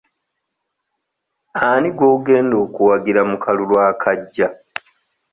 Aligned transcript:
Ani 1.67 1.89
gw'ogenda 1.97 2.55
okuwagira 2.63 3.21
mu 3.29 3.37
kalulu 3.43 3.75
akajja? 3.89 4.47